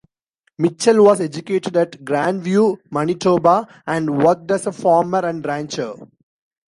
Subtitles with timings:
[0.57, 5.93] Mitchell was educated at Grandview, Manitoba and worked as a farmer and rancher.